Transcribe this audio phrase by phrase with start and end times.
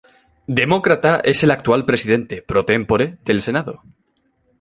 [0.47, 3.83] Demócrata, es el actual Presidente "Pro Tempore" del Senado.